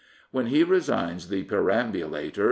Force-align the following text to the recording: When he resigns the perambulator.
When 0.31 0.47
he 0.47 0.63
resigns 0.63 1.27
the 1.27 1.43
perambulator. 1.43 2.39